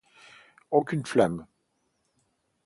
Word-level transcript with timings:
Aucune 0.71 1.05
flamme; 1.05 1.45